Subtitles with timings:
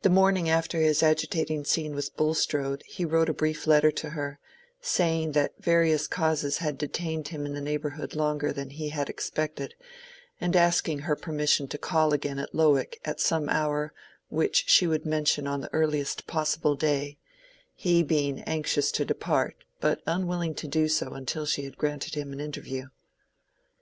[0.00, 4.38] The morning after his agitating scene with Bulstrode he wrote a brief letter to her,
[4.80, 9.74] saying that various causes had detained him in the neighborhood longer than he had expected,
[10.40, 13.92] and asking her permission to call again at Lowick at some hour
[14.30, 17.18] which she would mention on the earliest possible day,
[17.74, 22.32] he being anxious to depart, but unwilling to do so until she had granted him
[22.32, 22.86] an interview.